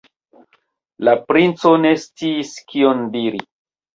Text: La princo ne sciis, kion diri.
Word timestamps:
La 1.07 1.13
princo 1.27 1.73
ne 1.83 1.91
sciis, 2.05 2.55
kion 2.71 3.03
diri. 3.17 3.45